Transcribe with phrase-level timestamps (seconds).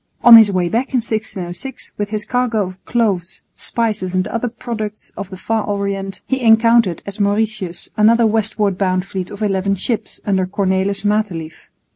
[0.23, 5.11] On his way back in 1606 with his cargo of cloves, spices and other products
[5.15, 10.19] of the far Orient, he encountered at Mauritius another westward bound fleet of eleven ships
[10.25, 11.69] under Cornelis Matelief.